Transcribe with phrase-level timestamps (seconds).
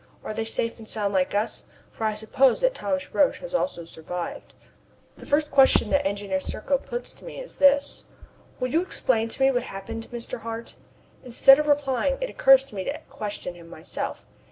[0.23, 3.85] Are they safe and sound like us for I suppose that Thomas Roch has also
[3.85, 4.55] survived?
[5.17, 8.05] The first question that Engineer Serko puts to me is this:
[8.59, 10.39] "Will you explain to me what happened, Mr.
[10.39, 10.73] Hart?"
[11.23, 14.25] Instead of replying it occurs to me to question him myself.